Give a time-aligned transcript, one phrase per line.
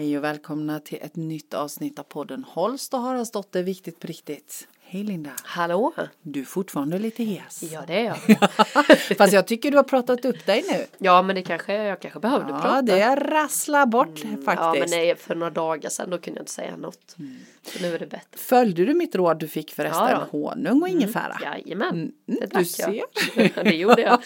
[0.00, 4.68] Hej och välkomna till ett nytt avsnitt av podden Holst och Haraldsdotter Viktigt på riktigt.
[4.92, 5.30] Hej Linda.
[5.44, 5.92] Hallå!
[6.22, 7.62] Du är fortfarande lite hes.
[7.72, 8.16] Ja det är jag.
[9.18, 10.86] Fast jag tycker du har pratat upp dig nu.
[10.98, 12.82] Ja men det kanske, jag kanske behövde Ja, prata.
[12.82, 14.90] det rasslar bort Ja men faktiskt.
[14.94, 17.16] nej, för några dagar sedan då kunde jag inte säga något.
[17.18, 17.36] Mm.
[17.62, 18.38] Så nu är det bättre.
[18.38, 20.08] Följde du mitt råd du fick förresten?
[20.08, 20.38] Ja då.
[20.38, 21.38] Honung och ingefära?
[21.42, 22.92] Jajamän, Mm, det du drack ser.
[23.34, 23.50] jag.
[23.64, 24.20] det gjorde jag.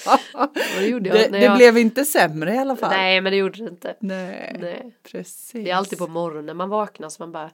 [0.78, 1.18] Det gjorde jag.
[1.18, 1.56] Det, när det jag...
[1.56, 2.90] blev inte sämre i alla fall.
[2.90, 3.96] Nej men det gjorde det inte.
[4.00, 4.94] Nej, Nej.
[5.12, 5.50] precis.
[5.52, 7.50] Det är alltid på morgonen man vaknar så man bara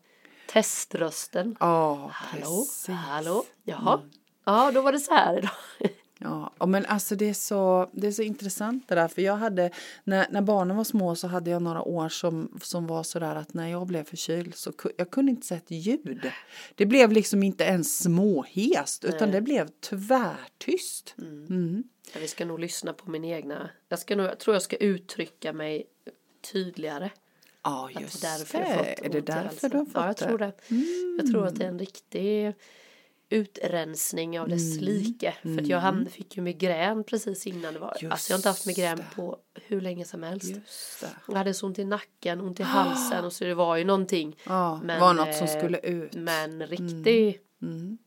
[0.53, 1.57] teströsten.
[1.61, 2.89] Ja, Hallå, precis.
[2.89, 2.99] Mm.
[2.99, 4.01] hallå, jaha.
[4.45, 5.51] Ja då var det så här idag.
[6.23, 9.09] Ja, men alltså det är, så, det är så intressant det där.
[9.09, 9.71] För jag hade,
[10.05, 13.55] när, när barnen var små så hade jag några år som, som var sådär att
[13.55, 16.31] när jag blev förkyld så jag kunde inte säga ett ljud.
[16.75, 19.33] Det blev liksom inte ens småhest utan Nej.
[19.33, 21.15] det blev tvärtyst.
[21.19, 21.85] Mm.
[22.13, 23.71] Ja, Vi ska nog lyssna på min egna.
[23.89, 25.87] Jag, ska nog, jag tror jag ska uttrycka mig
[26.53, 27.11] tydligare.
[27.63, 28.65] Ja, Att just därför det.
[28.65, 30.25] har fått är det därför du har fått Ja, jag det?
[30.27, 30.53] tror det.
[31.19, 32.53] Jag tror att det är en riktig
[33.29, 34.85] utrensning av dess Mm.
[34.85, 35.35] like.
[35.43, 37.97] För att jag hamnade, fick ju migrän precis innan det var.
[38.01, 39.05] Just alltså jag har inte haft migrän det.
[39.17, 40.55] på hur länge som helst.
[41.29, 44.37] Jag hade så ont i nacken, ont i halsen och så det var ju någonting.
[44.45, 46.15] Ja, Men, var något som eh, skulle ut.
[46.15, 47.41] Men riktig.
[47.63, 47.99] Mm.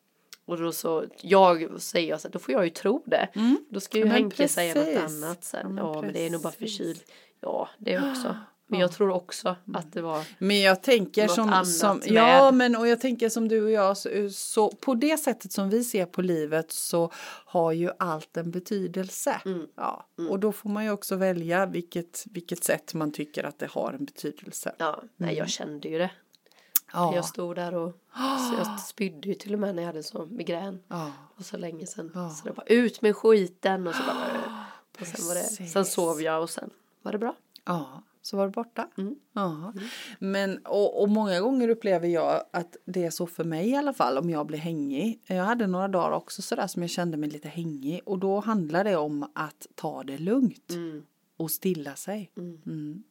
[0.45, 3.29] Och då så, jag säger jag så här, då får jag ju tro det.
[3.69, 5.23] Då ska ju men Henke säga något precis.
[5.23, 5.77] annat sen.
[5.77, 6.77] Ja, Ja, men men, det är nog bara precis.
[6.77, 7.01] förkyld.
[7.39, 8.37] Ja, det också.
[8.67, 12.07] Men jag tror också att det var Men jag tänker Något som, annat som med.
[12.07, 15.69] ja men och jag tänker som du och jag så, så på det sättet som
[15.69, 17.11] vi ser på livet så
[17.45, 19.41] har ju allt en betydelse.
[19.45, 19.67] Mm.
[19.75, 23.67] Ja, och då får man ju också välja vilket, vilket sätt man tycker att det
[23.71, 24.75] har en betydelse.
[24.77, 26.11] Ja, nej jag kände ju det.
[26.93, 27.91] Ja, Jag stod där och
[28.49, 30.79] så jag spydde ju till och med när jag hade så migrän.
[30.87, 32.11] ja, Och så länge sedan.
[32.13, 32.29] Ja.
[32.29, 34.63] Så det bara ut med skiten och så bara
[35.01, 36.69] och sen var det, sen sov jag och sen
[37.01, 37.35] var det bra.
[37.65, 38.89] ja, så var det borta.
[38.97, 39.15] Mm.
[39.33, 39.73] Ja.
[40.19, 43.93] Men och, och många gånger upplever jag att det är så för mig i alla
[43.93, 45.21] fall om jag blir hängig.
[45.27, 48.83] Jag hade några dagar också sådär som jag kände mig lite hängig och då handlar
[48.83, 50.71] det om att ta det lugnt.
[50.71, 51.03] Mm.
[51.37, 52.31] och stilla sig.
[52.37, 52.61] Mm.
[52.65, 53.03] Mm.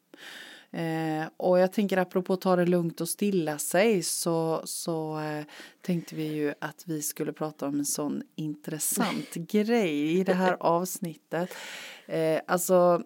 [0.74, 5.44] Eh, och jag tänker apropå ta det lugnt och stilla sig så, så eh,
[5.80, 10.56] tänkte vi ju att vi skulle prata om en sån intressant grej i det här
[10.60, 11.50] avsnittet.
[12.06, 13.02] Eh, alltså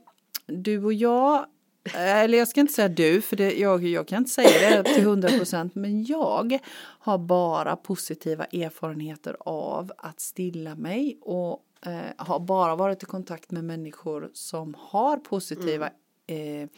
[0.47, 1.47] du och jag
[1.95, 4.95] Eh, eller jag ska inte säga du, för det, jag, jag kan inte säga det
[4.95, 6.59] till hundra procent, men jag
[6.99, 13.51] har bara positiva erfarenheter av att stilla mig och eh, har bara varit i kontakt
[13.51, 15.91] med människor som har positiva
[16.27, 16.69] eh,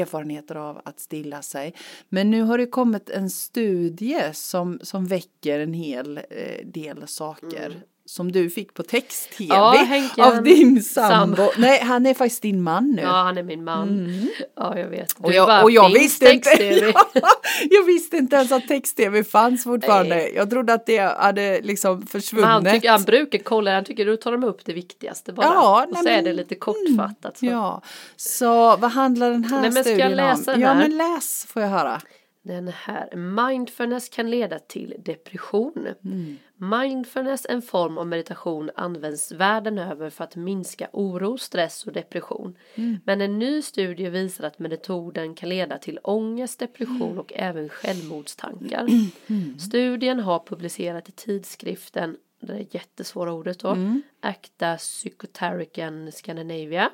[0.00, 1.74] erfarenheter av att stilla sig.
[2.08, 7.66] Men nu har det kommit en studie som, som väcker en hel eh, del saker.
[7.66, 7.78] Mm.
[8.12, 9.86] Som du fick på text-tv Ja,
[10.18, 11.36] av din sambo.
[11.36, 11.50] sambo.
[11.58, 13.02] Nej, han är faktiskt din man nu.
[13.02, 14.08] Ja, han är min man.
[14.56, 15.18] Ja, jag vet.
[15.18, 15.24] Mm.
[15.24, 16.92] Och Du jag, och jag "Finns visste inte, text-tv?"
[17.70, 20.14] jag visste inte ens att text-tv fanns fortfarande.
[20.14, 20.32] Nej.
[20.36, 22.46] Jag trodde att det hade liksom Men försvunnit.
[22.46, 25.46] han, tycker, han brukar kolla, han tycker då tar de upp det viktigaste bara.
[25.46, 27.38] Ja, och så är det lite kortfattat.
[27.38, 27.46] Så.
[27.46, 27.82] Ja,
[28.16, 30.60] så vad handlar den här Nej, men ska jag studien läsa om?
[30.60, 30.88] den Ja, här?
[30.88, 32.00] men läs får jag höra.
[32.44, 35.86] Den här, mindfulness kan leda till depression.
[36.04, 36.36] Mm.
[36.62, 42.56] Mindfulness, en form av meditation, används världen över för att minska oro, stress och depression.
[42.74, 42.98] Mm.
[43.04, 48.86] Men en ny studie visar att metoden kan leda till ångest, depression och även självmordstankar.
[49.26, 49.58] Mm.
[49.58, 53.68] Studien har publicerat i tidskriften det är jättesvåra ordet då.
[53.68, 54.02] Mm.
[54.20, 56.90] Acta Psychotarican Scandinavia.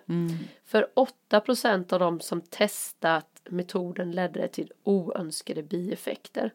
[0.64, 0.88] För
[1.30, 6.52] 8% av de som testat metoden ledde det till oönskade bieffekter.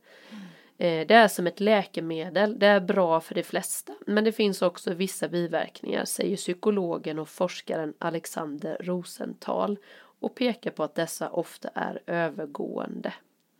[0.77, 3.93] Eh, det är som ett läkemedel, det är bra för de flesta.
[4.07, 9.77] Men det finns också vissa biverkningar, säger psykologen och forskaren Alexander Rosenthal
[10.19, 13.13] och pekar på att dessa ofta är övergående.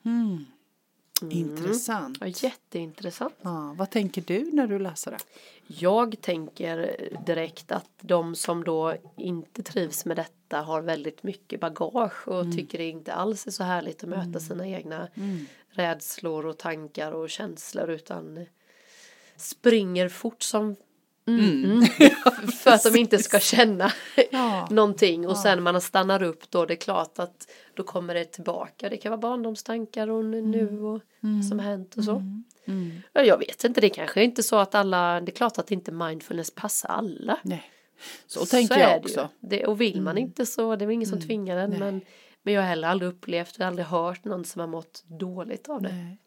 [0.06, 0.46] Mm.
[1.32, 2.18] Intressant.
[2.22, 3.36] Ja, jätteintressant.
[3.42, 5.18] Ja, vad tänker du när du läser det?
[5.68, 12.28] Jag tänker direkt att de som då inte trivs med detta har väldigt mycket bagage
[12.28, 15.08] och tycker det inte alls är så härligt att möta sina egna
[15.70, 18.46] rädslor och tankar och känslor utan
[19.38, 20.76] springer fort som
[21.28, 21.64] Mm.
[21.64, 21.86] Mm.
[22.64, 23.92] för att de inte ska känna
[24.32, 24.68] Ja.
[24.72, 28.26] någonting och sen när man stannar upp då det är klart att då kommer det
[28.26, 28.90] tillbaka.
[28.90, 32.24] Det kan vara barndomstankar och nu och vad som har hänt och så.
[33.14, 35.72] Ja, jag vet inte, det kanske är inte så att alla, det är klart att
[35.72, 37.38] inte mindfulness passar alla.
[37.44, 37.64] Nej,
[38.28, 39.30] så tänker är jag också.
[39.40, 41.70] Det, och vill man inte så, det är väl ingen som tvingar en.
[41.80, 42.02] Men,
[42.44, 45.82] Men jag har heller aldrig upplevt och aldrig hört någon som har mått dåligt av
[45.82, 45.90] det.
[45.94, 46.18] Nej.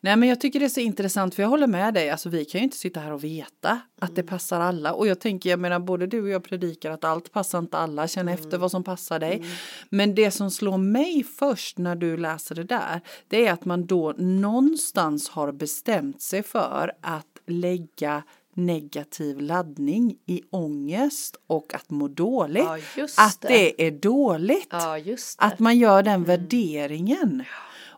[0.00, 2.44] Nej men jag tycker det är så intressant för jag håller med dig, alltså vi
[2.44, 5.60] kan ju inte sitta här och veta att det passar alla och jag tänker, jag
[5.60, 8.84] menar både du och jag predikar att allt passar inte alla, känn efter vad som
[8.84, 9.44] passar dig.
[9.90, 13.86] Men det som slår mig först när du läser det där, det är att man
[13.86, 18.22] då någonstans har bestämt sig för att lägga
[18.56, 22.64] negativ laddning i ångest och att må dåligt.
[22.96, 23.48] Ja, att det.
[23.48, 24.68] det är dåligt.
[24.70, 24.98] Ja.
[25.38, 27.44] Att man gör den värderingen.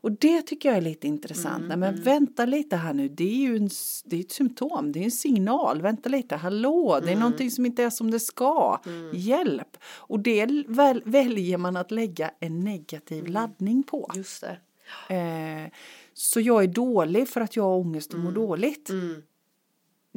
[0.00, 1.64] Och det tycker jag är lite intressant.
[1.68, 3.70] Nej, men vänta lite här nu, det är ju en,
[4.04, 5.82] det är ett symptom, det är en signal.
[5.82, 8.80] Vänta lite, hallå, det är någonting som inte är som det ska.
[9.14, 9.76] Hjälp!
[9.84, 14.10] Och det väl, väljer man att lägga en negativ laddning på.
[14.14, 14.58] Just det.
[15.14, 15.72] Eh,
[16.14, 18.90] så jag är dålig för att jag har ångest och mår dåligt.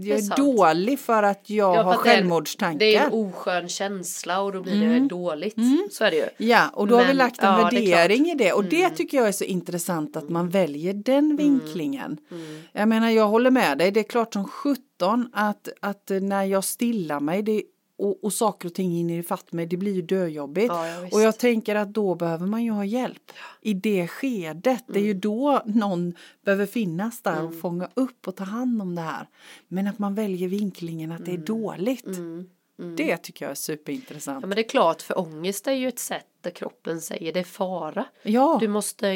[0.04, 0.10] Mm.
[0.18, 2.80] Jag Det är är, dålig för att jag Ja, har det är- självmordstankar.
[2.80, 5.56] Det är en oskön känsla och då blir det dåligt.
[5.92, 6.48] Så är det ju.
[6.48, 8.20] Ja, och då har vi Men- lagt en ja, det är värdering.
[8.30, 8.32] Mm.
[8.42, 12.18] i det och det tycker jag är så intressant att man väljer den vinklingen.
[12.74, 16.64] Jag menar, jag håller med dig, det är klart som 17 att, att när jag
[16.64, 17.64] stillar mig det,
[18.02, 20.68] och, och saker och ting hinner ifatt mig, det blir ju döjobbigt.
[20.70, 23.32] Ja, ja, och jag tänker att då behöver man ju ha hjälp
[23.62, 24.84] i det skedet.
[24.88, 25.08] Det är Mm.
[25.08, 26.14] ju då någon
[26.46, 29.28] behöver finnas där och fånga upp och ta hand om det här.
[29.68, 32.06] Men att man väljer vinklingen att det är dåligt.
[32.98, 34.36] Det tycker jag är superintressant.
[34.36, 34.42] Mm.
[34.42, 37.40] Ja, men det är klart, för ångest är ju ett sätt där kroppen säger det
[37.40, 38.06] är fara.
[38.24, 38.58] Ja.
[38.60, 39.08] Du måste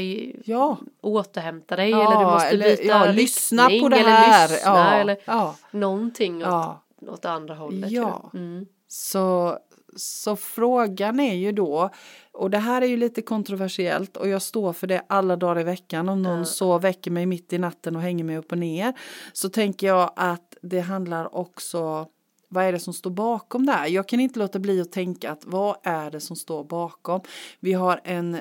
[0.46, 0.78] Ja.
[1.02, 4.50] återhämta dig Ja, eller du måste eller- byta ja, lyssna riktning på det eller här.
[4.50, 5.56] lyssna Ja, eller ja.
[5.72, 6.82] någonting åt, Ja.
[7.08, 7.92] åt andra hållet.
[7.92, 8.32] Ja.
[8.34, 8.66] Mm.
[8.98, 9.60] Så,
[9.96, 11.90] så frågan är ju då,
[12.32, 15.64] och det här är ju lite kontroversiellt och jag står för det alla dagar i
[15.64, 16.10] veckan.
[16.10, 18.94] Om någon så väcker mig mitt i natten och hänger mig upp och ner
[19.34, 22.08] så tänker jag att det handlar också
[22.50, 23.88] vad är det som står bakom det här?
[23.88, 27.22] Jag kan inte låta bli att tänka att vad är det som står bakom?
[27.60, 28.38] Vi har en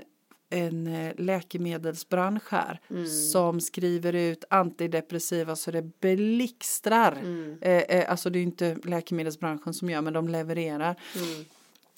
[0.55, 7.19] en eh, läkemedelsbransch här som skriver ut antidepressiva så det blixtrar.
[7.61, 10.97] Eh, eh, alltså det är inte läkemedelsbranschen som gör men de levererar.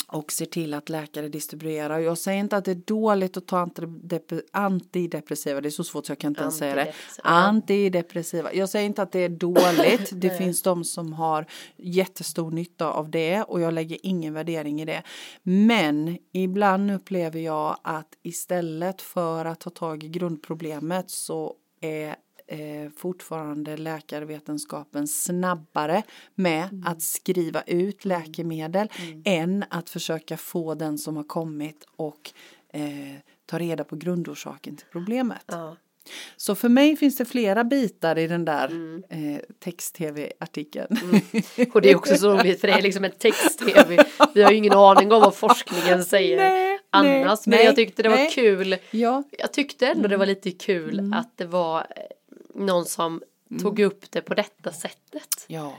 [0.08, 1.99] Och ser till att läkare distribuerar.
[1.99, 5.61] Jag säger inte att det är dåligt att ta antidep- antidepressiva.
[5.61, 6.93] Det är så svårt så jag kan inte ens säga det.
[7.23, 8.53] Antidepressiva.
[8.55, 10.11] Jag säger inte att det är dåligt.
[10.20, 13.43] Det finns de som har jättestor nytta av det.
[13.43, 15.03] Och jag lägger ingen värdering i det.
[15.43, 22.90] Men ibland upplever jag att istället för att ta tag i grundproblemet så är eh,
[22.96, 26.02] fortfarande läkarvetenskapen snabbare
[26.34, 28.88] med att skriva ut läkemedel
[29.25, 32.31] än att försöka få den som har kommit och
[32.72, 32.82] eh,
[33.46, 35.44] ta reda på grundorsaken till problemet.
[35.46, 35.76] Ja.
[36.37, 39.02] Så för mig finns det flera bitar i den där Mm.
[39.10, 40.96] eh, text-tv-artikeln.
[41.72, 44.04] Och det är också så roligt för det är liksom en text-tv.
[44.34, 47.46] Vi har ju ingen aning om vad forskningen säger Nej, annars.
[47.46, 48.31] nej, men jag tyckte det var nej.
[48.31, 48.76] kul.
[48.90, 50.10] ja, Jag tyckte ändå Mm.
[50.10, 51.84] det var lite kul att det var eh,
[52.56, 53.62] någon som Mm.
[53.62, 55.44] tog upp det på detta sättet.
[55.47, 55.73] Ja.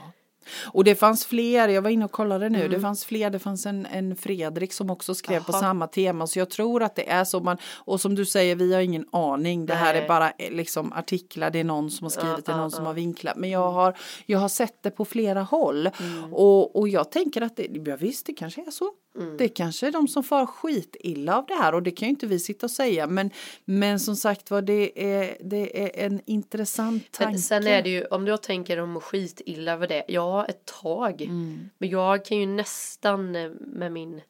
[0.66, 2.70] Och det fanns fler, jag var inne och kollade nu, Mm.
[2.70, 5.60] det fanns fler, det fanns en, en Fredrik som också skrev på Jaha.
[5.60, 8.74] samma tema så jag tror att det är så man, och som du säger vi
[8.74, 10.02] har ingen aning, det här Nej.
[10.02, 12.86] är bara eh, liksom artiklar, det är någon som har skrivit, det är någon som
[12.86, 13.96] har vinklat, men jag har,
[14.26, 16.34] jag har sett det på flera håll Mm.
[16.34, 19.36] och, och jag tänker att det, ja visst det kanske är så, Mm.
[19.36, 22.26] det kanske är de som far skitilla av det här och det kan ju inte
[22.26, 23.30] vi sitta och säga men,
[23.64, 27.30] men som sagt var det är, det är en intressant tanke.
[27.32, 31.22] Men sen är det ju, om jag tänker om skitilla över det, ja ett tag.
[31.22, 31.70] Mm.
[31.78, 34.20] Men jag kan ju nästan med min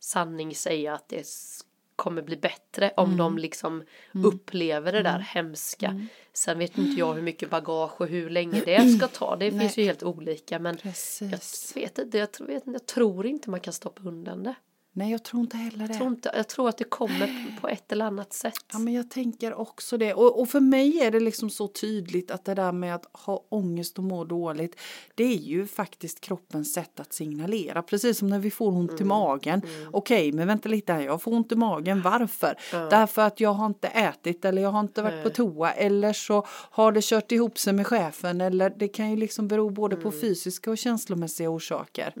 [0.00, 1.26] sanning säga att det
[2.00, 3.18] kommer bli bättre om Mm.
[3.18, 3.82] de liksom
[4.24, 6.06] upplever det där hemska.
[6.32, 9.36] Sen vet inte jag hur mycket bagage och hur länge det ska ta.
[9.36, 11.76] Det finns ju helt olika men jag Precis.
[11.76, 14.54] vet inte, jag, tror- vet, inte, jag tror inte man kan stoppa undan det.
[14.92, 15.84] Nej jag tror inte heller det.
[15.84, 18.64] Jag tror, inte, jag tror att det kommer på ett eller annat sätt.
[18.72, 20.14] Ja, men jag tänker också det.
[20.14, 23.46] Och, och för mig är det liksom så tydligt att det där med att ha
[23.48, 24.76] ångest och må dåligt,
[25.14, 27.82] det är ju faktiskt kroppens sätt att signalera.
[27.82, 29.62] Precis som när vi får ont i magen.
[29.92, 32.02] Okej, men vänta lite här, jag får ont i magen.
[32.02, 32.54] Varför?
[32.90, 36.46] Därför att jag har inte ätit eller jag har inte varit på toa eller så
[36.48, 40.12] har det kört ihop sig med chefen eller det kan ju liksom bero både på
[40.12, 42.14] fysiska och känslomässiga orsaker.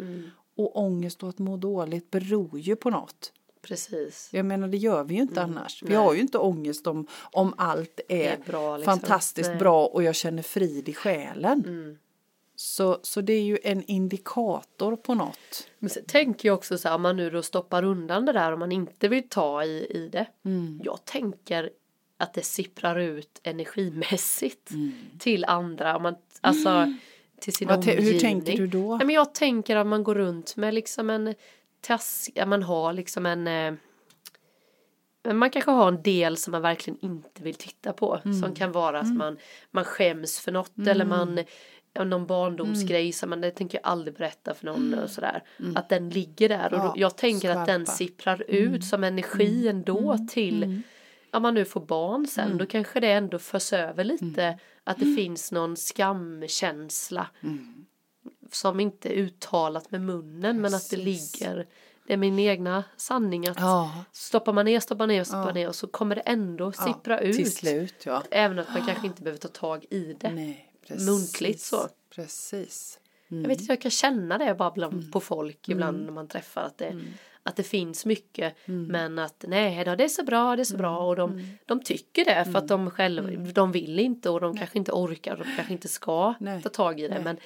[0.60, 3.32] Och ångest och att må dåligt beror ju på något.
[3.62, 4.28] Precis.
[4.32, 5.82] Jag menar det gör vi ju inte annars.
[5.82, 5.98] Vi Mm.
[5.98, 6.06] nej.
[6.06, 8.98] har ju inte ångest om, om allt är, är bra, liksom.
[8.98, 9.58] fantastiskt Nej.
[9.58, 11.62] bra och jag känner frid i själen.
[11.66, 11.98] Mm.
[12.56, 15.68] Så, så det är ju en indikator på något.
[15.78, 18.52] Men sen tänker jag också så här, om man nu då stoppar undan det där
[18.52, 20.26] om man inte vill ta i, i det.
[20.44, 20.80] Mm.
[20.84, 21.70] Jag tänker
[22.16, 24.92] att det sipprar ut energimässigt Mm.
[25.18, 25.96] till andra.
[25.96, 26.94] Om man, alltså
[27.40, 28.20] till sin Vad te- hur omgivning.
[28.20, 28.96] tänker du då?
[28.96, 31.34] Nej, men jag tänker att man går runt med liksom en
[31.80, 33.74] task, att man har liksom en eh,
[35.22, 38.20] men man kanske har en del som man verkligen inte vill titta på.
[38.24, 38.40] Mm.
[38.42, 39.36] Som kan vara att man,
[39.70, 41.40] man skäms för något eller man
[42.04, 43.12] någon barndomsgrej Mm.
[43.12, 45.42] som man det tänker jag aldrig berätta för någon och sådär.
[45.74, 50.18] Att den ligger där och Ja, jag tänker att den sipprar ut som energi ändå
[50.30, 50.82] till
[51.32, 55.14] om man nu får barn sen då kanske det ändå förs över lite att det
[55.16, 57.26] finns någon skamkänsla
[58.52, 61.66] som inte är uttalat med munnen men att det ligger
[62.06, 65.74] det är min egna sanning att Ja, stoppar man ner, stoppar ner, stoppar ner och
[65.74, 67.36] så kommer det ändå sippra ut.
[67.36, 68.22] till slut ja.
[68.30, 70.30] Även att man kanske inte behöver ta tag i det.
[70.30, 71.06] Nej, precis.
[71.08, 71.88] Muntligt så.
[72.14, 72.98] Precis.
[73.28, 75.10] Jag vet inte, jag kan känna det bara bland, Mm.
[75.10, 77.00] på folk ibland när man träffar att det,
[77.42, 78.84] att det finns mycket Mm.
[78.86, 80.98] men att nej då, det är så bra, det är så bra.
[80.98, 82.84] Och de, de tycker det för att Mm.
[82.84, 86.34] de själva, de vill inte och de kanske inte orkar och de kanske inte ska
[86.40, 86.62] Nej.
[86.62, 87.20] ta tag i det.
[87.24, 87.36] Men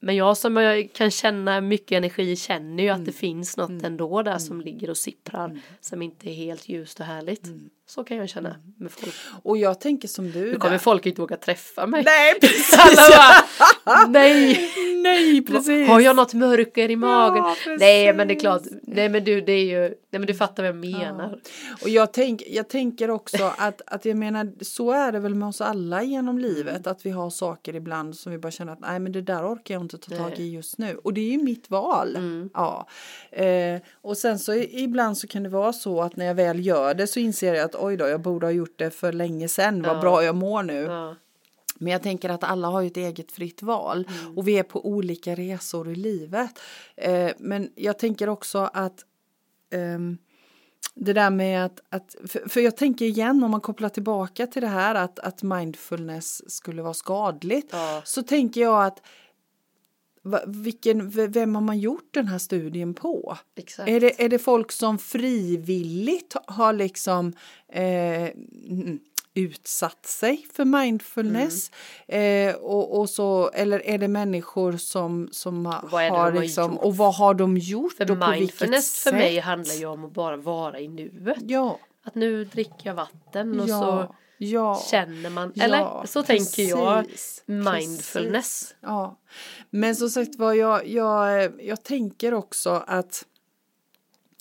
[0.00, 3.04] men jag som jag kan känna mycket energi känner ju att Mm.
[3.06, 7.06] det finns något ändå där som ligger och sipprar som inte är helt ljust och
[7.06, 7.44] härligt.
[7.88, 9.14] Så kan jag känna med folk.
[9.42, 10.40] Och jag tänker som du.
[10.52, 10.78] Nu kommer där.
[10.78, 12.02] folk inte våga träffa mig.
[12.04, 12.76] Nej, precis.
[13.84, 14.70] Bara, nej.
[15.02, 15.88] Nej, precis.
[15.88, 17.36] Har jag något mörker i magen?
[17.36, 20.34] Ja, nej men det är klart, nej men du det är ju, nej men du
[20.34, 21.38] fattar vad jag menar.
[21.82, 25.48] Och jag, tänk, jag tänker också att, att jag menar så är det väl med
[25.48, 28.98] oss alla genom livet att vi har saker ibland som vi bara känner att nej
[28.98, 31.42] men det där orkar jag inte ta tag i just nu och det är ju
[31.42, 32.16] mitt val.
[32.16, 32.50] Mm.
[32.54, 32.88] Ja.
[33.30, 36.94] Eh, och sen så ibland så kan det vara så att när jag väl gör
[36.94, 39.82] det så inser jag att oj då jag borde ha gjort det för länge sedan
[39.82, 40.00] vad Ja.
[40.00, 40.82] bra jag mår nu.
[40.82, 41.14] Ja,
[41.78, 44.38] Men jag tänker att alla har ju ett eget fritt val Mm.
[44.38, 46.50] och vi är på olika resor i livet.
[46.96, 49.04] Eh, men jag tänker också att
[49.70, 50.18] ehm,
[50.94, 54.62] det där med att, att för, för jag tänker igen om man kopplar tillbaka till
[54.62, 57.68] det här att, att mindfulness skulle vara skadligt.
[57.72, 58.02] Ja.
[58.04, 59.02] Så tänker jag att
[60.46, 63.36] vilken, vem har man gjort den här studien på?
[63.56, 63.88] exakt.
[63.88, 67.32] Är det, är det folk som frivilligt har liksom
[67.68, 68.28] eh,
[69.34, 71.70] utsatt sig för mindfulness?
[72.06, 72.48] Mm.
[72.48, 77.34] Eh, och, och så, eller är det människor som, som har liksom, och vad har
[77.34, 81.38] de gjort För och mindfulness för mig handlar ju om att bara vara i nuet.
[81.40, 84.82] Ja, Att nu dricker jag vatten och ja, så ja.
[84.90, 88.12] känner man, Ja, eller så tänker jag precis, mindfulness.
[88.12, 88.76] precis.
[88.80, 89.18] Ja,
[89.70, 93.26] men som sagt var jag, jag, jag tänker också att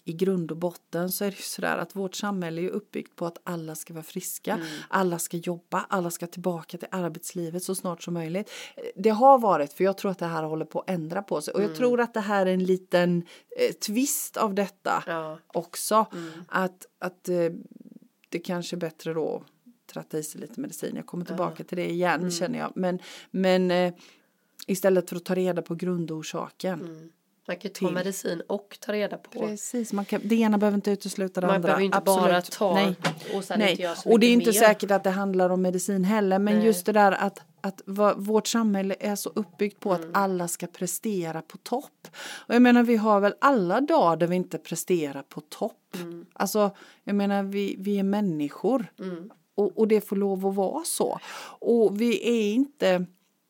[0.07, 3.25] i grund och botten så är det ju sådär att vårt samhälle är uppbyggt på
[3.25, 4.67] att alla ska vara friska, Mm.
[4.89, 8.51] alla ska jobba, alla ska tillbaka till arbetslivet så snart som möjligt.
[8.95, 11.53] Det har varit, för jag tror att det här håller på att ändra på sig
[11.53, 11.71] och Mm.
[11.71, 13.23] jag tror att det här är en liten
[13.59, 15.39] eh, twist av detta Ja.
[15.47, 16.05] också.
[16.13, 16.31] Mm.
[16.49, 17.49] Att, att eh,
[18.29, 19.43] det kanske är bättre då
[19.99, 20.95] att tratta i sig lite medicin.
[20.95, 22.31] Jag kommer tillbaka till det igen Mm.
[22.31, 22.71] känner jag.
[22.75, 22.99] Men,
[23.31, 23.93] men eh,
[24.67, 26.81] istället för att ta reda på grundorsaken.
[26.81, 27.09] Mm.
[27.47, 27.93] Man kan ju ta Till.
[27.93, 29.39] medicin och ta reda på.
[29.47, 31.67] Precis, man kan, det ena behöver inte utesluta det Man andra.
[31.67, 32.21] behöver ju inte Absolut.
[32.23, 32.95] bara ta Nej.
[33.37, 33.81] och sen inte Nej.
[33.81, 34.51] göra så Och det är inte mer.
[34.53, 36.39] säkert att det handlar om medicin heller.
[36.39, 36.65] Men Nej.
[36.65, 37.81] just det där att, att
[38.15, 40.09] vårt samhälle är så uppbyggt på Mm.
[40.09, 42.07] att alla ska prestera på topp.
[42.47, 45.95] Och jag menar vi har väl alla dagar där vi inte presterar på topp.
[45.95, 46.25] Mm.
[46.33, 46.71] Alltså
[47.03, 48.85] jag menar vi, vi är människor.
[48.99, 49.29] Mm.
[49.55, 51.19] Och, och det får lov att vara så.
[51.59, 53.05] Och vi är inte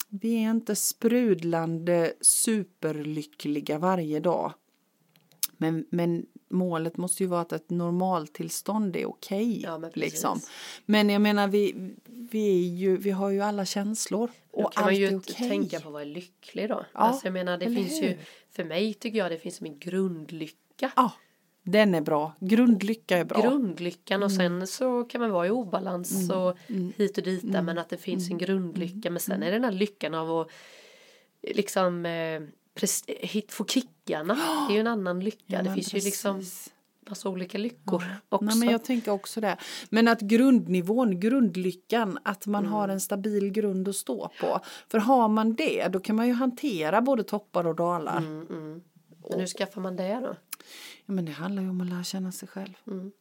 [0.09, 4.53] vi är inte sprudlande superlyckliga varje dag.
[5.57, 9.61] Men, men målet måste ju vara att ett normaltillstånd är okej.
[9.61, 10.39] Ja, men liksom.
[10.85, 14.31] men jag menar vi, vi, är ju, vi har ju alla känslor.
[14.51, 15.49] Då Och kan allt man ju är okej.
[15.49, 16.85] tänka på att vara lycklig då.
[16.93, 18.17] Ja, alltså jag menar det finns ju,
[18.51, 20.91] för mig tycker jag det finns som en grundlycka.
[20.95, 21.11] Ja,
[21.65, 22.33] den är bra.
[22.39, 23.39] Grundlycka är bra.
[23.39, 23.49] Mm.
[23.51, 26.57] Grundlyckan och sen så kan man vara i obalans och
[26.95, 28.33] hit och dit där, men att det finns Mm.
[28.33, 29.09] en grundlycka.
[29.09, 30.47] Men sen är det den här lyckan av att
[31.55, 32.41] liksom eh,
[33.07, 34.33] hit, få kickarna.
[34.67, 35.43] Det är ju en annan lycka.
[35.47, 36.73] Ja, det finns ju liksom precis.
[37.09, 38.45] massa olika lyckor också.
[38.45, 39.57] Nej, men jag tänker också det.
[39.89, 44.59] Men att grundnivån, grundlyckan, att man har en stabil grund att stå på.
[44.89, 48.17] För har man det, då kan man ju hantera både toppar och dalar.
[48.17, 48.81] Mm, mm.
[49.29, 50.35] Men hur skaffar man det då?
[51.05, 52.73] Ja, men det handlar ju om att lära känna sig själv.
[52.87, 53.11] Mm.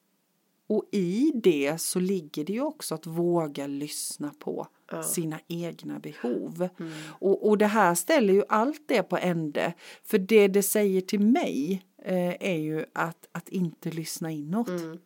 [0.66, 5.02] Och i det så ligger det ju också att våga lyssna på Ja.
[5.02, 6.68] sina egna behov.
[6.78, 6.92] Mm.
[7.06, 9.74] Och, och det här ställer ju allt det på ände.
[10.02, 14.68] För det det säger till mig eh, är ju att, att inte lyssna inåt.
[14.68, 14.98] Mm.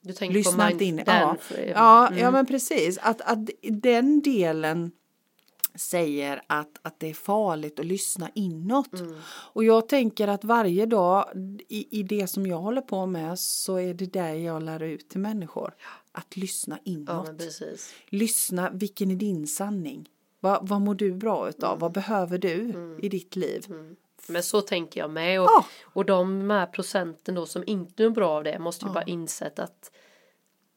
[0.00, 1.02] Du tänker Lyssna på inte in.
[1.06, 1.36] Ja,
[1.74, 2.18] ja, mm.
[2.18, 2.98] ja men precis.
[2.98, 4.92] Att, att den delen
[5.78, 9.00] säger att, att det är farligt att lyssna inåt.
[9.00, 9.14] Mm.
[9.26, 11.24] Och jag tänker att varje dag
[11.68, 15.08] i, i det som jag håller på med så är det där jag lär ut
[15.08, 15.74] till människor.
[16.12, 17.38] Att lyssna Ja inåt.
[17.38, 17.94] precis.
[18.08, 20.08] lyssna, vilken är din sanning?
[20.40, 21.78] Vad, vad mår du bra utav?
[21.78, 23.66] Vad behöver du i ditt liv?
[24.28, 25.40] Men så tänker jag med.
[25.40, 25.66] Och, Ja.
[25.84, 29.58] och de här procenten då som inte är bra av det måste ju bara insett
[29.58, 29.90] att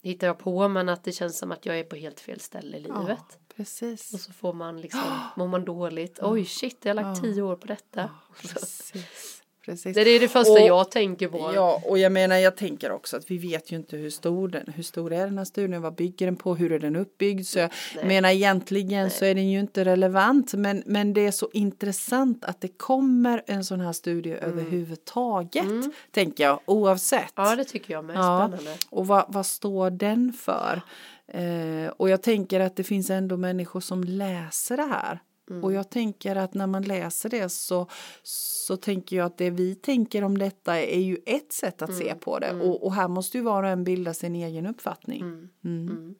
[0.01, 2.77] hittar jag på men att det känns som att jag är på helt fel ställe
[2.77, 2.97] i livet.
[3.07, 3.27] Ja,
[3.59, 4.13] precis.
[4.13, 6.19] Och så får man liksom, mår man dåligt.
[6.21, 8.09] Oj shit, jag har lagt tio år på detta.
[8.41, 9.38] Precis.
[9.69, 9.95] Precis.
[9.95, 11.51] Det är det första Och- jag tänker på.
[11.55, 14.73] Ja, och jag menar jag tänker också att vi vet ju inte hur stor den,
[14.75, 17.45] hur stor är den här studien, vad bygger den på, hur är den uppbyggd.
[17.45, 18.05] Så jag Nej.
[18.05, 22.61] menar egentligen så är den ju inte relevant men, men det är så intressant att
[22.61, 25.65] det kommer en sån här studie överhuvudtaget,
[26.11, 27.33] tänker jag, oavsett.
[27.35, 28.15] Ja, det tycker jag med.
[28.15, 28.47] Ja.
[28.47, 28.77] Spännande.
[28.89, 30.81] Och vad, vad står den för?
[31.27, 35.19] Eh, och jag tänker att det finns ändå människor som läser det här.
[35.49, 35.63] Mm.
[35.63, 37.87] Och jag tänker att när man läser det så,
[38.23, 42.01] så tänker jag att det vi tänker om detta är ju ett sätt att Mm.
[42.01, 42.51] se på det.
[42.51, 45.21] Och, och här måste ju var och en bilda sin egen uppfattning.
[45.21, 45.49] Mm.
[45.65, 46.15] Mm.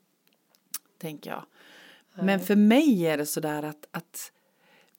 [0.98, 1.44] Tänker jag.
[2.14, 4.32] Men för mig är det sådär att, att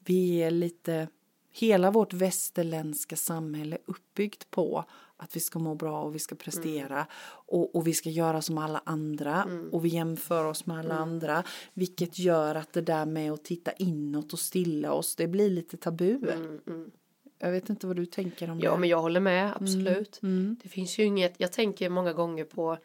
[0.05, 1.09] vi är lite,
[1.53, 4.85] hela vårt västerländska samhälle uppbyggt på
[5.23, 8.59] att vi ska må bra och vi ska prestera och, och vi ska göra som
[8.59, 13.33] alla andra och vi jämför oss med alla andra vilket gör att det där med
[13.33, 16.17] att titta inåt och stilla oss det blir lite tabu.
[16.17, 16.91] Mm, mm.
[17.39, 18.79] Jag vet inte vad du tänker om Ja, det.
[18.79, 20.23] men jag håller med, absolut.
[20.23, 20.57] Mm.
[20.63, 22.79] Det finns ju inget, jag tänker många gånger på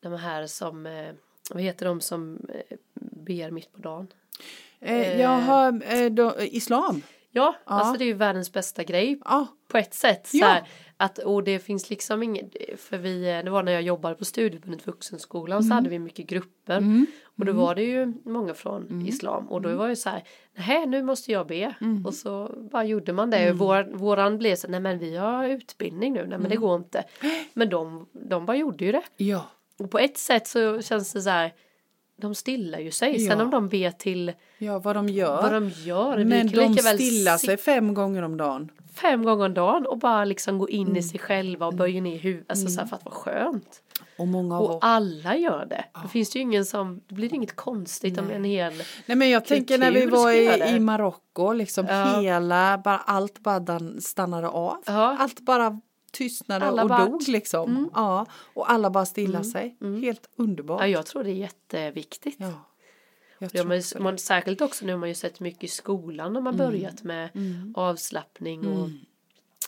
[0.00, 1.12] de här som, eh,
[1.50, 4.06] vad heter de som eh, ber mitt på dagen?
[4.80, 7.02] Eh, jag har eh, då, islam.
[7.30, 10.26] Ja, alltså det är ju världens bästa grej Ja, på ett sätt.
[10.26, 10.46] Så Ja.
[10.46, 10.68] här,
[11.00, 14.24] att, och det finns liksom inget, för vi, eh, det var när jag jobbade på
[14.24, 15.68] studieförbundet Vuxenskolan Mm.
[15.68, 17.04] så hade vi mycket grupper.
[17.24, 19.06] Och då var det ju många från Mm.
[19.06, 20.22] islam och då var det så här,
[20.54, 21.74] nej nu måste jag be.
[21.80, 22.06] Mm.
[22.06, 23.52] Och så bara gjorde man det.
[23.52, 26.60] Vår, våran blev så, nej men vi har utbildning nu, nej men det Mm.
[26.60, 27.04] går inte.
[27.54, 29.02] Men de, de bara gjorde ju det.
[29.16, 29.46] ja,
[29.78, 31.52] Och på ett sätt så känns det så här,
[32.20, 33.18] de stillar ju sig.
[33.20, 33.44] Sen Ja.
[33.44, 35.42] om de vet till ja, vad de gör.
[35.42, 36.24] vad de gör.
[36.24, 38.70] Men de stillar sig fem gånger om dagen.
[38.94, 40.96] fem gånger om dagen och bara liksom gå in Mm.
[40.96, 42.50] i sig själva och böja ner huvudet.
[42.50, 43.82] Alltså så här för att vara skönt.
[44.18, 45.84] Och många av Och alla gör det.
[46.12, 48.72] Finns det ju ingen som, då blir det inget konstigt om en hel
[49.06, 52.20] Nej men jag tänker när vi var i, i Marocko, liksom Ja.
[52.20, 54.76] hela, bara, allt bara stannade av.
[54.86, 55.16] Ja.
[55.20, 57.90] Allt bara tystnade Alla och bara- dog liksom.
[57.94, 59.76] Ja, och alla bara stilla sig.
[60.02, 60.80] Helt underbart.
[60.80, 62.36] Ja, jag tror det är jätteviktigt.
[62.38, 62.52] Ja,
[63.38, 63.98] Ja, det.
[64.00, 66.66] man, särskilt också nu har man ju sett mycket i skolan när man Mm.
[66.66, 67.28] börjat med
[67.74, 68.88] avslappning och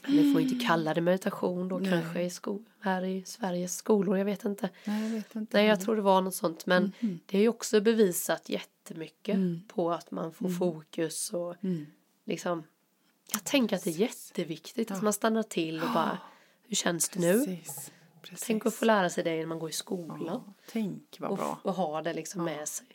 [0.06, 4.24] vi får inte kalla det meditation då kanske i sko- här i Sveriges skolor, jag
[4.24, 4.68] vet inte.
[4.84, 5.56] Nej, jag vet inte.
[5.56, 6.66] Nej, jag tror det var något sånt.
[6.66, 7.20] Men Mm.
[7.26, 11.86] det är ju också bevisat jättemycket på att man får fokus och Mm.
[12.24, 12.62] liksom.
[13.32, 16.18] Jag tänker att det är jätteviktigt att man stannar till och bara,
[16.72, 17.32] hur känns det nu?
[17.44, 17.90] Precis.
[18.22, 18.46] Precis.
[18.46, 20.22] Tänk att få lära sig det när man går i skolan.
[20.26, 21.58] ja, Tänk vad Och, bra.
[21.62, 22.86] och ha det liksom med sig.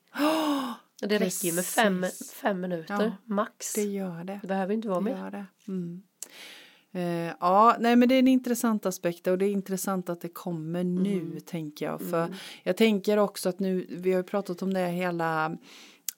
[1.01, 3.73] Och det räcker ju med fem, fem minuter Ja, max.
[3.73, 4.39] Det Det, gör det.
[4.43, 5.17] behöver inte vara Det mer.
[5.17, 5.45] gör det.
[5.67, 6.01] Mm.
[6.91, 10.29] Eh, ja, nej men det är en intressant aspekt och det är intressant att det
[10.29, 11.41] kommer nu Mm.
[11.41, 12.01] tänker jag.
[12.01, 15.57] För jag tänker också att nu, vi har ju pratat om det hela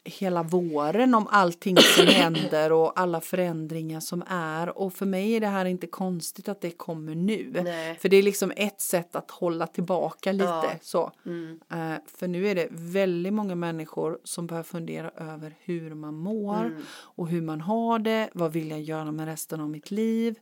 [0.09, 5.39] hela våren om allting som händer och alla förändringar som är och för mig är
[5.39, 7.51] det här inte konstigt att det kommer nu.
[7.63, 7.95] Nej.
[7.95, 10.71] För det är liksom ett sätt att hålla tillbaka lite Ja.
[10.81, 11.11] så.
[11.25, 11.59] Mm.
[11.71, 16.65] Eh, för nu är det väldigt många människor som börjar fundera över hur man mår
[16.65, 16.81] Mm.
[16.91, 18.29] och hur man har det.
[18.33, 20.39] Vad vill jag göra med resten av mitt liv?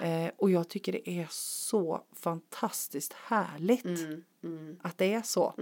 [0.00, 4.22] Eh, och jag tycker det är så fantastiskt härligt Mm.
[4.44, 4.76] Mm.
[4.82, 5.54] att det är så.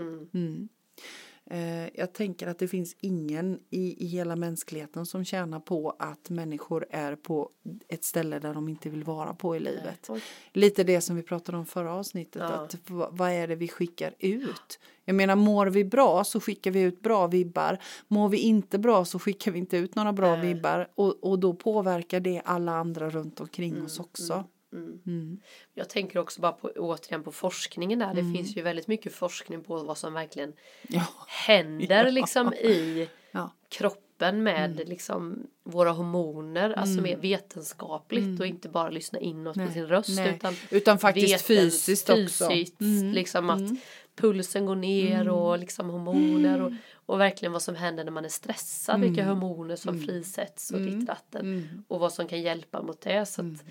[1.51, 1.69] Mm.
[1.69, 1.85] Mm.
[1.85, 6.31] Eh, jag tänker att det finns ingen i, i hela mänskligheten som tjänar på att
[6.31, 7.51] människor är på
[7.89, 10.07] ett ställe där de inte vill vara på i livet.
[10.09, 10.23] Oj.
[10.53, 12.43] Lite det som vi pratade om förra avsnittet.
[12.43, 12.49] Ja.
[12.49, 12.77] Att,
[13.11, 14.79] vad är det vi skickar ut?
[15.05, 17.79] Jag menar mår vi bra så skickar vi ut bra vibbar.
[18.09, 20.55] Mår vi inte bra så skickar vi inte ut några bra Nej.
[20.55, 20.89] vibbar.
[20.95, 24.33] Och, och då påverkar det alla andra runt omkring oss också.
[24.33, 24.47] Mm.
[24.73, 25.41] Mm.
[25.75, 28.15] Jag tänker också bara på, återigen på forskningen där.
[28.15, 30.53] Det finns ju väldigt mycket forskning på vad som verkligen
[30.89, 31.07] Ja.
[31.29, 33.51] händer liksom i Ja.
[33.69, 39.87] kroppen med liksom våra hormoner, alltså mer vetenskapligt och inte bara lyssna inåt med sin
[39.87, 40.35] röst Nej.
[40.37, 42.49] utan Utan faktiskt vetens- fysiskt också.
[42.51, 43.71] fysiskt, liksom att
[44.17, 48.29] pulsen går ner och liksom hormoner och, och verkligen vad som händer när man är
[48.29, 53.27] stressad, vilka hormoner som frisätts och ditt ratten och vad som kan hjälpa mot det.
[53.27, 53.65] Så att,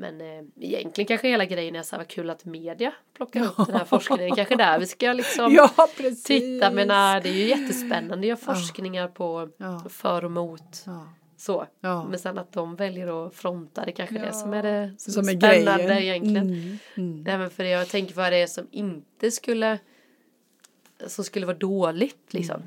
[0.00, 3.56] men eh, egentligen kanske hela grejen är så här vad kul att media plockar upp
[3.66, 4.36] den här forskningen.
[4.36, 5.70] Kanske där vi ska liksom Ja,
[6.24, 6.70] titta.
[6.70, 8.26] Men nej, det är ju jättespännande.
[8.26, 9.84] Gör forskningar på Ja.
[9.90, 10.84] för och mot.
[11.36, 11.66] Så.
[11.82, 15.12] Men sen att de väljer att fronta det kanske är det som är det som,
[15.12, 16.02] Som är spännande grejen.
[16.02, 16.46] egentligen.
[16.46, 16.78] Mm.
[16.96, 17.22] Mm.
[17.22, 19.78] Nej men för jag tänker vad det är som inte skulle
[21.06, 22.62] som skulle vara dåligt liksom.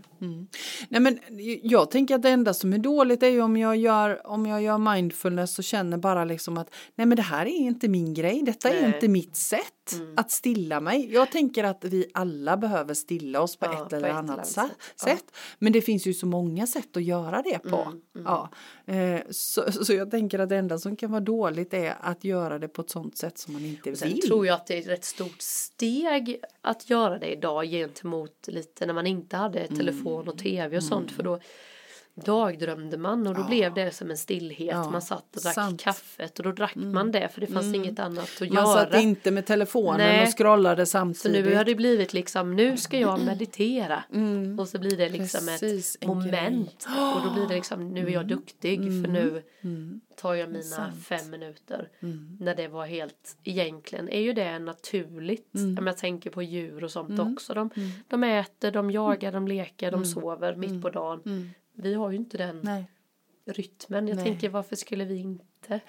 [0.90, 1.20] Nej men
[1.64, 4.62] jag tänker att det enda som är dåligt är ju om jag gör, om jag
[4.62, 8.42] gör mindfulness och känner bara liksom att nej men det här är inte min grej,
[8.46, 8.94] detta är Nej.
[8.96, 9.60] inte mitt sätt.
[9.90, 11.14] sätt att stilla mig.
[11.14, 14.48] Jag tänker att vi alla behöver stilla oss på Ja, ett på eller ett annat
[14.48, 14.72] sätt.
[15.02, 15.24] sätt.
[15.60, 17.82] Men det finns ju så många sätt att göra det på.
[17.82, 18.50] Mm, Ja.
[18.86, 22.60] Eh, så, så jag tänker att det enda som kan vara dåligt är att göra
[22.60, 24.22] det på ett sånt sätt som man inte Sen vill.
[24.22, 28.86] tror jag att det är ett rätt stort steg att göra det idag gentemot lite
[28.86, 29.78] när man inte hade Mm.
[30.14, 31.40] Telefon och tv och sånt för då
[32.16, 34.68] dagdrömde man och då blev det som en stillhet.
[34.68, 35.68] Ja, Man satt och drack sant.
[35.70, 35.78] Mm.
[35.78, 38.66] kaffet och då drack man det för det fanns inget annat att man göra.
[38.92, 40.24] satt inte med telefonen Nej.
[40.28, 41.46] och scrollade Så samtidigt.
[41.46, 44.04] nu har det blivit liksom, nu ska jag meditera.
[44.60, 45.60] Och så blir det liksom Mm.
[45.60, 46.88] Precis, ett en moment.
[47.16, 50.02] Och då blir det liksom, nu är jag duktig för nu Mm.
[50.18, 51.06] tar jag mina Sant.
[51.06, 51.90] fem minuter.
[52.40, 55.56] När det var helt, egentligen är ju det naturligt.
[55.56, 55.88] Mm.
[55.88, 57.54] Jag tänker på djur och sånt också.
[57.54, 57.70] De,
[58.08, 60.00] de äter, de jagar, de leker, Mm.
[60.02, 61.50] de sover mitt på dagen.
[61.74, 62.86] Vi har ju inte den Nej.
[63.46, 64.08] rytmen.
[64.08, 64.26] Jag Nej.
[64.26, 65.80] tänker varför skulle vi inte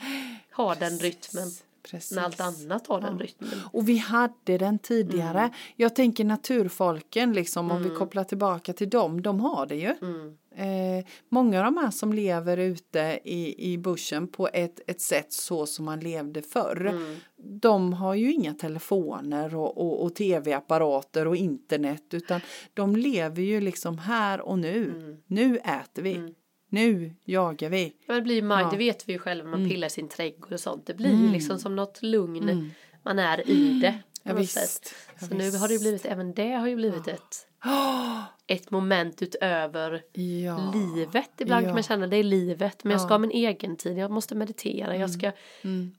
[0.53, 1.49] ha den rytmen?
[1.90, 2.16] Precis.
[2.16, 3.51] När allt annat har den rytmen.
[3.73, 5.38] Och vi hade den tidigare.
[5.38, 5.51] Mm.
[5.77, 9.94] Jag tänker naturfolken, liksom, om vi kopplar tillbaka till dem, de har det ju.
[10.03, 10.37] Mm.
[10.57, 15.33] Eh, många av de här som lever ute i, i bussen på ett, ett sätt
[15.33, 16.87] så som man levde förr.
[16.87, 17.16] Mm.
[17.37, 22.40] De har ju inga telefoner och, och, och tv-apparater och internet utan
[22.75, 24.90] de lever ju liksom här och nu.
[24.90, 25.16] Mm.
[25.27, 26.35] Nu äter vi.
[26.74, 27.92] Nu jagar vi.
[28.06, 28.58] Ja, det blir mind, Ja.
[28.60, 28.70] Mm.
[28.70, 30.87] det vet vi ju själva, man pillar i sin trädgård och sånt.
[30.87, 32.70] Det blir ju liksom som något lugn.
[33.02, 33.98] Man är i det.
[34.22, 34.94] på Ja, visst.
[35.20, 37.46] Ja, Så nu har det blivit, även det har ju blivit ett,
[38.46, 40.02] ett moment utöver
[40.44, 40.72] Ja.
[40.74, 41.30] livet.
[41.40, 44.10] Ibland kan man känna det är livet, men jag ska ha min egen tid, jag
[44.10, 45.32] måste meditera, jag ska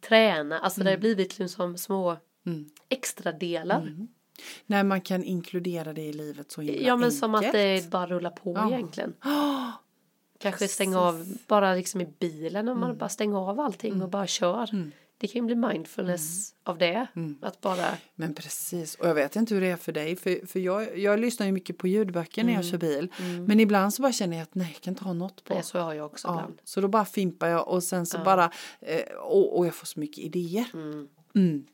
[0.01, 0.59] träna.
[0.59, 2.17] Alltså det har blivit liksom små
[2.89, 3.95] extra delar.
[4.65, 7.83] När man kan inkludera det i livet så himla Ja men som att enkelt.
[7.83, 8.67] det bara rullar på Ja.
[8.71, 9.13] egentligen.
[10.39, 14.27] Kanske stänga av, bara liksom i bilen om man bara stänger av allting och bara
[14.27, 14.91] kör.
[15.17, 17.07] Det kan ju bli mindfulness av det.
[17.41, 20.59] Att bara, Men precis, och jag vet inte hur det är för dig, för, för
[20.59, 23.11] jag, jag lyssnar ju mycket på ljudböcker när jag kör bil.
[23.47, 25.53] Men ibland så bara känner jag att nej, jag kan inte ha något på.
[25.53, 26.61] nej så har jag också ja, ibland.
[26.63, 29.99] så då bara fimpar jag och sen så bara, eh, och, och jag får så
[29.99, 30.65] mycket idéer.
[30.73, 31.65] Mm.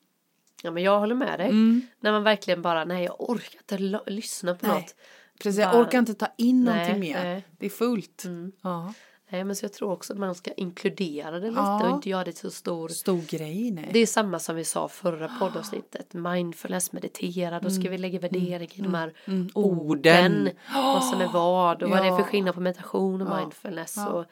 [0.63, 1.51] Ja men jag håller med dig.
[1.99, 4.75] När man verkligen bara, nej jag orkar inte lyssna på Nej.
[4.75, 4.95] något.
[5.43, 7.23] Precis, jag orkar inte ta in Nej, någonting mer.
[7.23, 7.45] nej.
[7.57, 8.23] Det är fullt.
[8.61, 8.93] Ja.
[9.29, 11.83] Nej men så jag tror också att man ska inkludera det lite Ja.
[11.89, 12.89] och inte göra det så stor.
[12.89, 13.89] Stor grej, nej.
[13.93, 16.13] Det är samma som vi sa förra poddavsnittet.
[16.13, 19.49] Mindfulness, meditera, då ska vi lägga värdering i de här Orden.
[19.53, 20.49] orden.
[20.75, 22.23] Vad som är vad och vad det är för Ja.
[22.23, 23.97] skillnad på meditation och mindfulness.
[23.97, 24.25] Och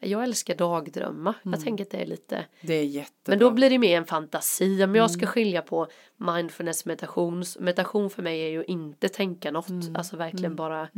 [0.00, 1.34] jag älskar dagdrömma.
[1.42, 3.12] Jag tänker att det är lite Det är jättebra.
[3.26, 4.74] Men då blir det mer en fantasi.
[4.76, 4.94] Om Mm.
[4.94, 5.86] jag ska skilja på
[6.16, 7.44] mindfulness meditation.
[7.58, 9.68] Meditation för mig är ju inte tänka något.
[9.68, 9.96] Mm.
[9.96, 10.88] Alltså verkligen bara.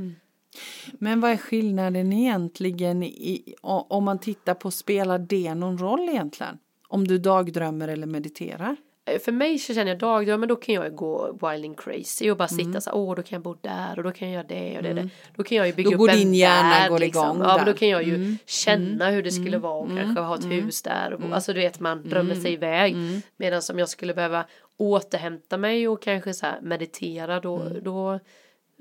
[0.93, 6.59] Men vad är skillnaden egentligen i, om man tittar på, spelar det någon roll egentligen?
[6.89, 8.77] Om du dagdrömmer eller mediterar?
[9.05, 12.49] Eh, För mig så känner jag dagdrömmar då kan jag gå wilding crazy och bara
[12.49, 12.81] sitta Mm.
[12.81, 14.83] så här, åh då kan jag bo där och då kan jag göra det och
[14.83, 15.09] det, det.
[15.37, 17.25] Då kan jag ju bygga Då upp en din hjärna går liksom.
[17.25, 17.45] igång Ja.
[17.45, 17.57] Mm.
[17.57, 20.83] men då kan jag ju känna hur det skulle vara och kanske ha ett hus
[20.83, 21.13] där.
[21.13, 21.33] Och, Mm.
[21.33, 22.97] Alltså du vet man drömmer sig iväg.
[23.37, 24.45] Medan som jag skulle behöva
[24.77, 27.83] återhämta mig och kanske så här meditera då, Mm.
[27.85, 28.21] då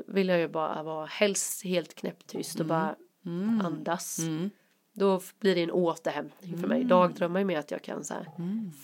[0.08, 2.62] vill jag ju bara vara helst helt knäpptyst Mm.
[2.62, 2.96] och bara
[3.68, 4.20] andas.
[4.94, 6.84] Då blir det en återhämtning för mig.
[6.84, 8.28] Dagdrömmar är mer att jag kan så här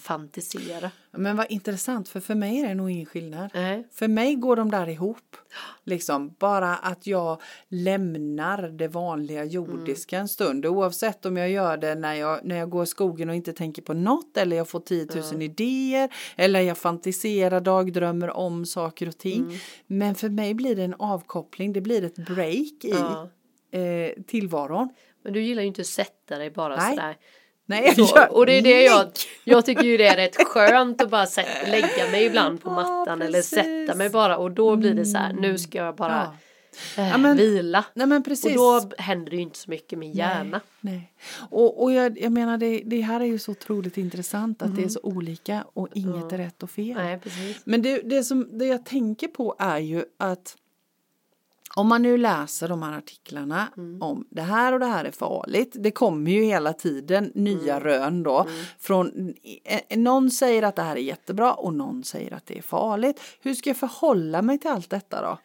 [0.02, 0.92] fantisera.
[1.12, 3.52] Men vad intressant, för för mig är det nog ingen skillnad.
[3.54, 3.88] Nej.
[3.92, 5.36] För mig går de där ihop.
[5.84, 10.66] Liksom, bara att jag lämnar det vanliga jordiska en stund.
[10.66, 13.82] Oavsett om jag gör det när jag, när jag går i skogen och inte tänker
[13.82, 14.38] på något.
[14.38, 16.14] Eller jag får 10 000 idéer.
[16.36, 19.60] Eller jag fantiserar, dagdrömmer om saker och ting.
[19.88, 21.74] Men för mig blir det en avkoppling.
[21.74, 22.96] Det blir ett break i
[23.72, 24.90] eh, tillvaron.
[25.28, 26.96] Men du gillar ju inte att sätta dig bara Nej.
[26.96, 27.18] sådär.
[27.66, 29.12] Nej, jag Så, och det är det jag, Nej.
[29.44, 32.74] jag tycker ju det är rätt skönt att bara sätta, lägga mig ibland på Ja,
[32.76, 33.60] mattan eller precis.
[33.60, 36.34] sätta mig bara och då blir det så här, nu ska jag bara
[36.98, 37.86] eh, Ja, men- vila.
[37.94, 38.52] Nej men precis.
[38.52, 38.58] Och
[38.90, 40.62] då händer det ju inte så mycket min hjärna.
[40.82, 41.14] Nej.
[41.50, 44.84] Och, och jag, jag menar det, det här är ju så otroligt intressant att det
[44.84, 46.98] är så olika och inget är rätt och fel.
[46.98, 47.20] Nej.
[47.64, 50.56] Men det, det, som, det jag tänker på är ju att
[51.78, 53.68] om man nu läser de här artiklarna
[54.00, 55.76] om det här och det här är farligt.
[55.80, 58.48] Det kommer ju hela tiden nya rön då.
[58.80, 62.62] Från, eh, någon säger att det här är jättebra och någon säger att det är
[62.62, 63.22] farligt.
[63.42, 65.38] Hur ska jag förhålla mig till allt detta då?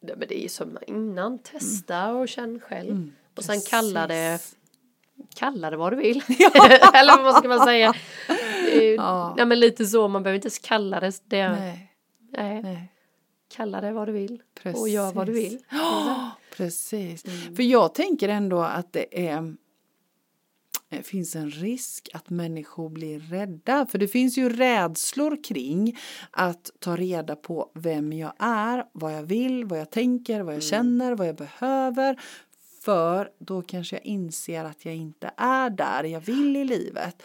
[0.00, 2.90] Ja, men det är ju som innan, testa och känn själv.
[2.90, 4.56] Mm, och sen kalla det, Precis.
[5.34, 6.16] kalla det vad du vill.
[6.94, 7.94] eller vad ska man säga?
[8.96, 9.34] Ja.
[9.38, 9.44] Ja.
[9.44, 11.12] men lite så, man behöver inte ens kalla det.
[11.24, 11.92] det Nej,
[12.32, 12.62] nej.
[12.62, 12.92] nej.
[13.56, 14.42] Kalla det vad du vill.
[14.74, 15.52] Och gör vad du Precis.
[15.52, 15.60] vill.
[16.56, 17.22] Precis.
[17.56, 19.54] För jag tänker ändå att det är
[20.90, 23.86] eh, finns en risk att människor blir rädda.
[23.86, 25.98] För det finns ju rädslor kring
[26.30, 30.62] att ta reda på vem jag är, vad jag vill, vad jag tänker, vad jag
[30.62, 32.20] känner, vad jag behöver.
[32.82, 37.22] För då kanske jag inser att jag inte är där jag vill i livet.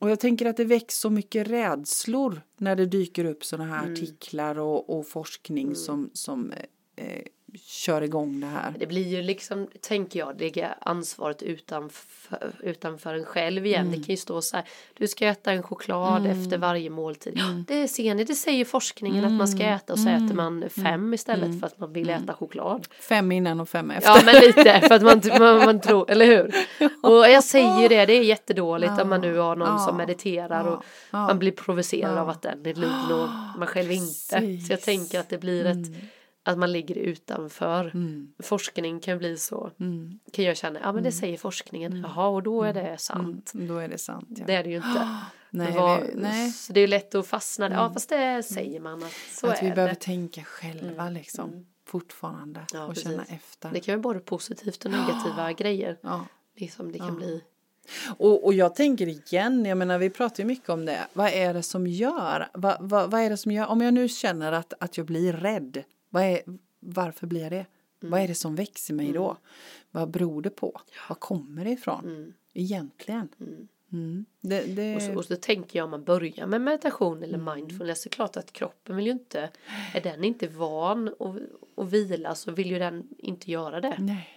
[0.00, 3.92] Och jag tänker att det väcks så mycket rädslor när det dyker upp sådana här
[3.92, 6.52] artiklar och, och forskning som, som
[6.96, 7.22] eh,
[7.64, 8.74] kör igång det här.
[8.78, 13.86] Det blir ju liksom, tänker jag, lägga ansvaret utanför, utanför en själv igen.
[13.86, 13.92] Mm.
[14.00, 17.38] Det kan ju stå så här, du ska äta en choklad efter varje måltid.
[17.40, 17.64] Mm.
[17.68, 21.14] Det ser ni, det säger forskningen att man ska äta och så äter man fem
[21.14, 22.22] istället för att man vill Mm.
[22.24, 22.86] äta choklad.
[23.00, 24.10] Fem innan och fem efter.
[24.10, 26.54] Ja men lite för att man, man, man tror, eller hur?
[27.02, 29.78] Och jag säger ju det, det är jättedåligt om man nu har någon Ja.
[29.78, 31.26] som mediterar och Ja.
[31.26, 34.12] man blir provocerad av att den är lugn och man själv inte.
[34.28, 34.42] Så jag.
[34.42, 34.78] Mm.
[34.84, 35.86] tänker att det blir ett
[36.50, 37.92] att man ligger utanför.
[38.42, 39.70] Forskning kan bli så.
[39.80, 40.18] Mm.
[40.32, 41.96] Kan jag känna, ja men det säger forskningen.
[42.06, 43.52] Jaha och då är det sant.
[43.54, 44.28] Då är det sant.
[44.28, 44.44] Ja.
[44.46, 45.08] Det är det ju inte.
[45.50, 46.50] nej, Vad- vi, nej.
[46.50, 47.76] Så det är lätt att fastna där.
[47.76, 50.00] Ja fast det säger man att så att vi är behöver det.
[50.00, 51.66] tänka själva liksom.
[51.86, 52.60] Fortfarande.
[52.72, 53.04] Ja, och precis.
[53.04, 53.70] känna efter.
[53.72, 55.96] Det kan ju både positivt och negativa grejer.
[56.00, 56.26] Ja.
[56.56, 57.42] Liksom det kan bli.
[58.18, 60.98] Och, och jag tänker igen, jag menar vi pratar ju mycket om det.
[61.12, 62.48] Vad är det som gör?
[62.54, 63.66] Vad, vad, vad är det som gör?
[63.66, 65.82] Om jag nu känner att, att jag blir rädd.
[66.10, 66.40] Vad är,
[66.80, 67.66] varför blir jag det?
[68.00, 69.36] Vad är det som växer mig då?
[69.90, 70.80] Vad beror det på?
[71.08, 72.34] Var kommer det ifrån?
[72.52, 73.28] Egentligen.
[73.92, 74.24] Mm.
[74.40, 78.02] Det, det, Och så, och så tänker jag om man börjar med meditation eller mindfulness.
[78.02, 79.50] Det är klart att kroppen vill ju inte.
[79.94, 81.14] Är den inte van
[81.76, 83.96] att, vila så vill ju den inte göra det.
[83.98, 84.28] nej.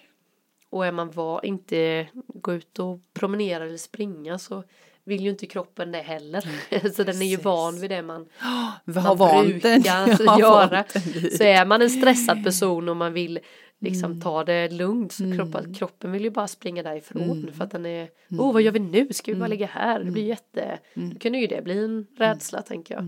[0.70, 4.64] Och är man var, inte gå ut och promenera eller springa så
[5.06, 6.42] vill ju inte kroppen det heller.
[6.94, 8.26] så den är ju van vid det man,
[8.86, 9.82] man den.
[10.18, 10.84] brukar göra.
[10.94, 11.38] den vid.
[11.38, 13.40] Så är man en stressad person och man vill
[13.82, 14.22] liksom Mm.
[14.22, 17.54] ta det lugnt så kroppen, kroppen vill ju bara springa därifrån Mm.
[17.54, 20.12] för att den är, oh vad gör vi nu, ska vi bara ligga här, det
[20.12, 23.06] blir jätte, då kan ju det bli en rädsla tänker jag.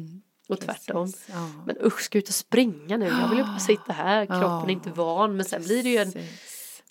[0.50, 0.98] Och tvärtom.
[1.02, 1.14] Mm.
[1.28, 1.64] Ja.
[1.66, 3.06] Men usch, ska jag ut och springa nu?
[3.06, 5.36] Jag vill ju bara sitta här, kroppen är inte van.
[5.36, 6.12] Men sen blir det ju en.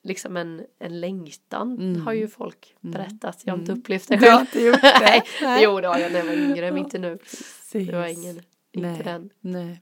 [0.05, 3.43] Liksom en, en längtan har ju folk berättat.
[3.45, 4.25] Jag har inte upplevt det Mm.
[4.25, 4.49] Du har själv.
[4.49, 4.99] inte gjort det?
[5.01, 5.23] Nej.
[5.43, 5.65] Nej.
[5.65, 7.17] Jo, det har jag när jag var yngre, men inte nu.
[7.17, 7.89] Precis.
[7.89, 8.41] Det var ingen,
[8.75, 9.01] Nej.
[9.05, 9.31] den.
[9.41, 9.81] Nej.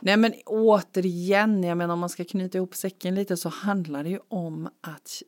[0.00, 4.10] Nej men återigen, jag menar om man ska knyta ihop säcken lite så handlar det
[4.10, 5.22] ju om att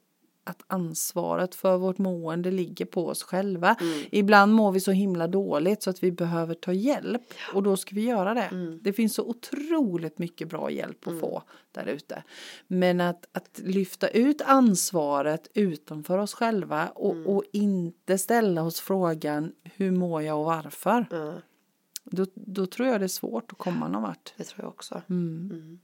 [0.45, 3.77] att ansvaret för vårt mående ligger på oss själva.
[4.11, 7.23] Ibland mår vi så himla dåligt så att vi behöver ta hjälp
[7.55, 8.79] och då ska vi göra det.
[8.83, 12.23] Det finns så otroligt mycket bra hjälp att få där ute.
[12.67, 19.53] Men att, att lyfta ut ansvaret utanför oss själva och, och inte ställa oss frågan
[19.63, 21.07] hur mår jag och varför.
[22.05, 24.33] Då, då tror jag det är svårt att komma någon vart.
[24.37, 25.03] det tror jag också.
[25.09, 25.79] Mm.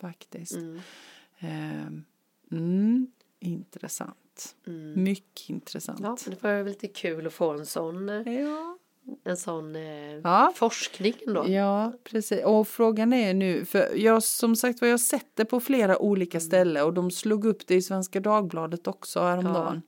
[0.00, 0.56] Faktiskt.
[2.50, 3.12] Mm.
[3.44, 4.54] Ehm, mm, intressant.
[4.94, 6.00] Mycket intressant.
[6.02, 8.78] Ja, det var ju lite kul att få en sån, eh, Ja.
[9.24, 9.82] en sån eh,
[10.24, 10.52] Ja.
[10.56, 11.48] forskning ändå.
[11.48, 12.44] Ja, precis.
[12.44, 15.98] Och frågan är nu, för jag som sagt var jag har sett det på flera
[15.98, 19.82] olika ställen och de slog upp det i Svenska Dagbladet också häromdagen.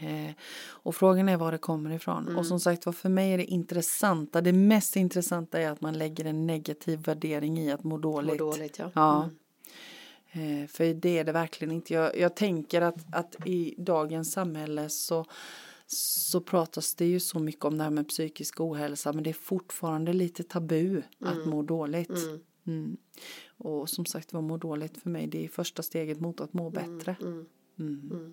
[0.00, 0.34] Eh,
[0.68, 2.36] och frågan är var det kommer ifrån.
[2.36, 5.98] Och som sagt var för mig är det intressanta, det mest intressanta är att man
[5.98, 8.38] lägger en negativ värdering i att må dåligt.
[8.38, 8.90] dåligt ja.
[8.94, 9.22] Ja.
[9.24, 9.36] Mm.
[10.34, 11.94] Eh, för det är det verkligen inte.
[11.94, 15.24] Jag, jag tänker att, att i dagens samhälle så,
[15.86, 19.34] så pratas det ju så mycket om det här med psykisk ohälsa men det är
[19.34, 22.10] fortfarande lite tabu att må dåligt.
[22.10, 22.40] Mm.
[22.66, 22.96] Mm.
[23.58, 26.70] Och som sagt vad må dåligt för mig det är första steget mot att må
[26.70, 27.16] bättre.
[27.20, 27.46] Mm.
[27.78, 28.32] Mm.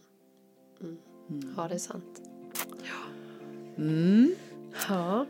[1.57, 2.21] Ja, det är sant.
[3.77, 4.35] Mm.
[4.89, 5.25] Ja.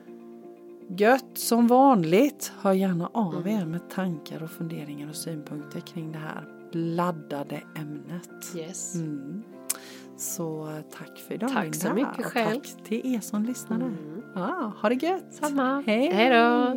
[0.97, 2.51] Gött som vanligt.
[2.57, 8.55] Hör gärna av er med tankar och funderingar och synpunkter kring det här laddade ämnet.
[8.55, 8.95] Yes.
[8.95, 9.43] Mm.
[10.17, 12.09] Så tack för idag Tack så Linda.
[12.09, 12.59] mycket Och själv.
[12.61, 13.85] Tack till er som lyssnade.
[13.85, 14.21] Mm.
[14.35, 15.33] Ja, ha det gött.
[15.33, 15.81] Samma.
[15.85, 16.11] Hej.
[16.13, 16.75] Hej då.